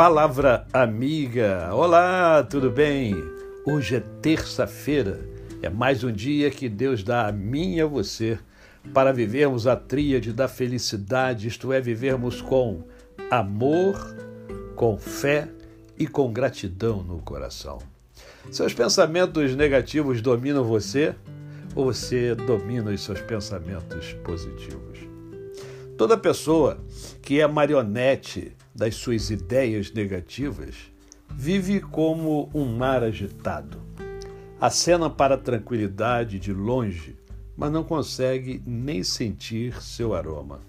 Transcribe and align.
Palavra 0.00 0.66
amiga. 0.72 1.68
Olá, 1.74 2.42
tudo 2.42 2.70
bem? 2.70 3.14
Hoje 3.66 3.96
é 3.96 4.00
terça-feira. 4.00 5.20
É 5.60 5.68
mais 5.68 6.02
um 6.02 6.10
dia 6.10 6.50
que 6.50 6.70
Deus 6.70 7.02
dá 7.02 7.28
a 7.28 7.32
mim 7.32 7.74
e 7.74 7.82
a 7.82 7.86
você 7.86 8.38
para 8.94 9.12
vivermos 9.12 9.66
a 9.66 9.76
tríade 9.76 10.32
da 10.32 10.48
felicidade, 10.48 11.48
isto 11.48 11.70
é, 11.70 11.82
vivermos 11.82 12.40
com 12.40 12.82
amor, 13.30 14.16
com 14.74 14.96
fé 14.96 15.50
e 15.98 16.06
com 16.06 16.32
gratidão 16.32 17.02
no 17.02 17.18
coração. 17.18 17.76
Seus 18.50 18.72
pensamentos 18.72 19.54
negativos 19.54 20.22
dominam 20.22 20.64
você 20.64 21.14
ou 21.76 21.92
você 21.92 22.34
domina 22.34 22.90
os 22.90 23.02
seus 23.02 23.20
pensamentos 23.20 24.14
positivos? 24.24 24.98
Toda 25.98 26.16
pessoa 26.16 26.78
que 27.20 27.38
é 27.38 27.46
marionete 27.46 28.56
das 28.74 28.94
suas 28.94 29.30
ideias 29.30 29.92
negativas 29.92 30.74
vive 31.34 31.80
como 31.80 32.50
um 32.52 32.76
mar 32.76 33.02
agitado. 33.02 33.80
Acena 34.60 35.08
para 35.08 35.36
a 35.36 35.38
tranquilidade 35.38 36.38
de 36.38 36.52
longe, 36.52 37.16
mas 37.56 37.72
não 37.72 37.82
consegue 37.82 38.62
nem 38.66 39.02
sentir 39.02 39.80
seu 39.82 40.14
aroma. 40.14 40.60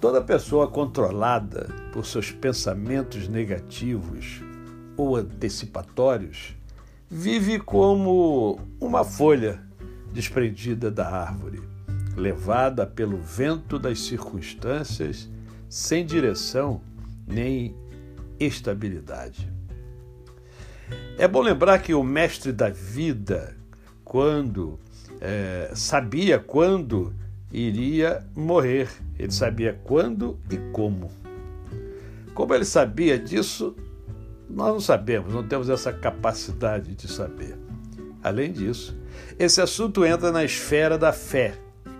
Toda 0.00 0.20
pessoa 0.22 0.68
controlada 0.68 1.68
por 1.92 2.06
seus 2.06 2.30
pensamentos 2.30 3.26
negativos 3.26 4.40
ou 4.96 5.16
antecipatórios 5.16 6.54
vive 7.10 7.58
como 7.58 8.60
uma 8.80 9.02
folha 9.02 9.62
desprendida 10.12 10.90
da 10.90 11.08
árvore, 11.08 11.62
levada 12.16 12.86
pelo 12.86 13.18
vento 13.18 13.78
das 13.78 14.00
circunstâncias, 14.00 15.28
sem 15.68 16.04
direção 16.04 16.80
nem 17.26 17.74
estabilidade. 18.38 19.52
É 21.18 21.26
bom 21.28 21.40
lembrar 21.40 21.80
que 21.80 21.92
o 21.92 22.02
mestre 22.02 22.52
da 22.52 22.70
vida, 22.70 23.56
quando 24.04 24.78
é, 25.20 25.70
sabia 25.74 26.38
quando 26.38 27.12
iria 27.52 28.24
morrer, 28.34 28.88
ele 29.18 29.32
sabia 29.32 29.78
quando 29.84 30.38
e 30.50 30.56
como. 30.72 31.10
Como 32.34 32.54
ele 32.54 32.64
sabia 32.64 33.18
disso, 33.18 33.74
nós 34.48 34.68
não 34.68 34.80
sabemos, 34.80 35.34
não 35.34 35.46
temos 35.46 35.68
essa 35.68 35.92
capacidade 35.92 36.94
de 36.94 37.08
saber. 37.08 37.58
Além 38.22 38.52
disso, 38.52 38.96
esse 39.38 39.60
assunto 39.60 40.04
entra 40.04 40.30
na 40.30 40.44
esfera 40.44 40.96
da 40.96 41.12
fé 41.12 41.54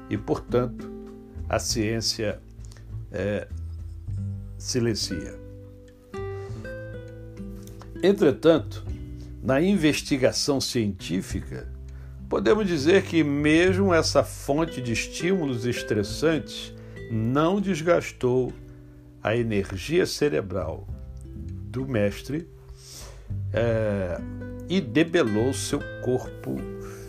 e, 0.08 0.16
portanto, 0.16 0.90
a 1.48 1.58
ciência 1.58 2.40
é, 3.10 3.48
silencia. 4.58 5.38
Entretanto, 8.02 8.84
na 9.42 9.60
investigação 9.60 10.60
científica, 10.60 11.68
podemos 12.28 12.66
dizer 12.66 13.02
que, 13.04 13.24
mesmo 13.24 13.94
essa 13.94 14.22
fonte 14.22 14.82
de 14.82 14.92
estímulos 14.92 15.64
estressantes, 15.64 16.74
não 17.10 17.60
desgastou 17.60 18.52
a 19.22 19.36
energia 19.36 20.04
cerebral 20.04 20.86
do 21.24 21.86
mestre 21.86 22.46
é, 23.52 24.20
e 24.68 24.80
debelou 24.80 25.52
seu 25.52 25.80
corpo 26.04 26.56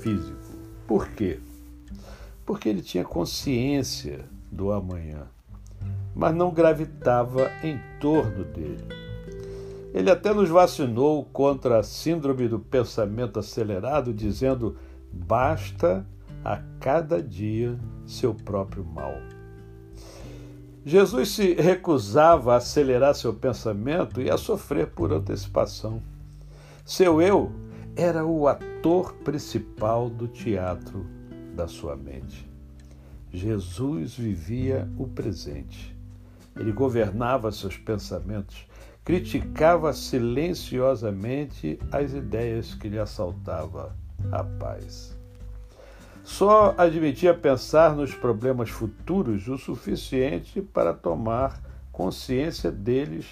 físico. 0.01 0.39
Por 0.87 1.07
quê? 1.09 1.39
Porque 2.45 2.69
ele 2.69 2.81
tinha 2.81 3.03
consciência 3.03 4.25
do 4.51 4.71
amanhã, 4.71 5.27
mas 6.19 6.35
não 6.35 6.51
gravitava 6.51 7.49
em 7.63 7.79
torno 7.97 8.43
dele. 8.43 8.83
Ele 9.93 10.11
até 10.11 10.33
nos 10.33 10.49
vacinou 10.49 11.23
contra 11.23 11.79
a 11.79 11.83
síndrome 11.83 12.49
do 12.49 12.59
pensamento 12.59 13.39
acelerado, 13.39 14.13
dizendo: 14.13 14.75
basta 15.11 16.05
a 16.43 16.61
cada 16.81 17.23
dia 17.23 17.79
seu 18.05 18.35
próprio 18.35 18.83
mal. 18.83 19.13
Jesus 20.85 21.29
se 21.29 21.53
recusava 21.53 22.53
a 22.53 22.57
acelerar 22.57 23.15
seu 23.15 23.33
pensamento 23.33 24.21
e 24.21 24.29
a 24.29 24.37
sofrer 24.37 24.87
por 24.87 25.13
antecipação. 25.13 26.01
Seu 26.83 27.21
eu 27.21 27.49
era 27.95 28.25
o 28.25 28.45
ator 28.45 29.13
principal 29.23 30.09
do 30.09 30.27
teatro 30.27 31.05
da 31.55 31.67
sua 31.67 31.95
mente. 31.95 32.49
Jesus 33.31 34.15
vivia 34.15 34.89
o 34.97 35.07
presente. 35.07 35.98
Ele 36.59 36.71
governava 36.73 37.51
seus 37.51 37.77
pensamentos, 37.77 38.67
criticava 39.03 39.93
silenciosamente 39.93 41.79
as 41.91 42.13
ideias 42.13 42.75
que 42.75 42.89
lhe 42.89 42.99
assaltava 42.99 43.95
a 44.31 44.43
paz. 44.43 45.17
Só 46.23 46.75
admitia 46.77 47.33
pensar 47.33 47.95
nos 47.95 48.13
problemas 48.13 48.69
futuros 48.69 49.47
o 49.47 49.57
suficiente 49.57 50.61
para 50.61 50.93
tomar 50.93 51.59
consciência 51.91 52.71
deles 52.71 53.25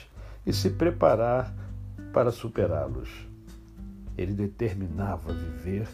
e 0.45 0.53
se 0.53 0.69
preparar 0.71 1.53
para 2.13 2.31
superá-los. 2.31 3.27
Ele 4.17 4.33
determinava 4.33 5.31
viver 5.31 5.87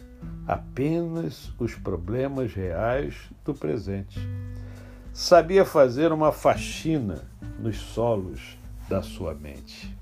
apenas 0.46 1.52
os 1.58 1.74
problemas 1.74 2.54
reais 2.54 3.28
do 3.44 3.52
presente. 3.52 4.18
Sabia 5.16 5.64
fazer 5.64 6.10
uma 6.10 6.32
faxina 6.32 7.24
nos 7.60 7.76
solos 7.76 8.58
da 8.88 9.00
sua 9.00 9.32
mente. 9.32 9.96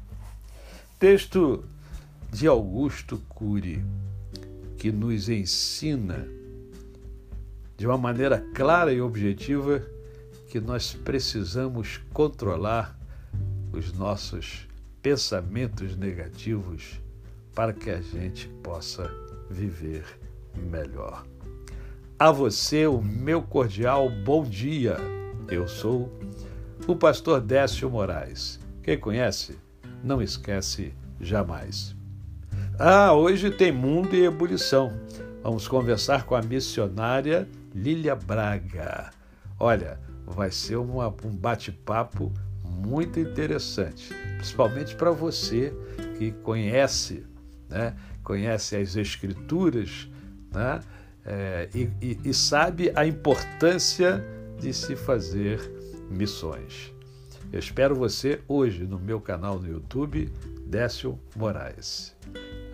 Texto 0.99 1.67
de 2.31 2.47
Augusto 2.47 3.19
Cury, 3.28 3.84
que 4.78 4.91
nos 4.91 5.28
ensina 5.28 6.27
de 7.77 7.87
uma 7.87 7.99
maneira 7.99 8.43
clara 8.55 8.91
e 8.91 9.03
objetiva 9.03 9.83
que 10.49 10.59
nós 10.59 10.95
precisamos 10.95 12.01
controlar 12.15 12.99
os 13.71 13.93
nossos 13.93 14.67
pensamentos 15.03 15.95
negativos 15.95 16.99
para 17.55 17.75
que 17.75 17.91
a 17.91 18.01
gente 18.01 18.49
possa 18.62 19.11
viver 19.51 20.06
melhor. 20.56 21.22
A 22.22 22.31
você 22.31 22.87
o 22.87 23.03
meu 23.03 23.43
cordial 23.43 24.09
bom 24.09 24.44
dia. 24.44 24.97
Eu 25.49 25.66
sou 25.66 26.09
o 26.87 26.94
pastor 26.94 27.41
Décio 27.41 27.91
Moraes. 27.91 28.60
Quem 28.81 28.97
conhece, 28.97 29.59
não 30.05 30.22
esquece 30.22 30.94
jamais. 31.21 31.97
Ah, 32.78 33.12
hoje 33.12 33.50
tem 33.50 33.72
mundo 33.72 34.15
e 34.15 34.25
ebulição. 34.25 34.93
Vamos 35.43 35.66
conversar 35.66 36.22
com 36.25 36.37
a 36.37 36.43
missionária 36.43 37.49
Lília 37.75 38.15
Braga. 38.15 39.10
Olha, 39.59 39.99
vai 40.25 40.53
ser 40.53 40.77
uma, 40.77 41.09
um 41.09 41.37
bate-papo 41.37 42.33
muito 42.65 43.19
interessante, 43.19 44.15
principalmente 44.37 44.94
para 44.94 45.10
você 45.10 45.75
que 46.19 46.31
conhece, 46.31 47.27
né, 47.69 47.97
conhece 48.22 48.77
as 48.77 48.94
escrituras, 48.94 50.09
né, 50.53 50.78
é, 51.25 51.69
e, 51.75 51.91
e, 52.00 52.19
e 52.25 52.34
sabe 52.34 52.93
a 52.94 53.06
importância 53.06 54.25
de 54.59 54.72
se 54.72 54.97
fazer 54.97 55.60
missões. 56.10 56.93
Eu 57.53 57.59
espero 57.59 57.94
você 57.94 58.41
hoje 58.49 58.84
no 58.84 58.99
meu 58.99 59.21
canal 59.21 59.59
no 59.59 59.69
YouTube, 59.69 60.33
Décio 60.66 61.19
Moraes. 61.37 62.16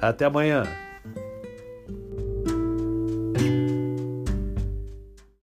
Até 0.00 0.24
amanhã! 0.24 0.87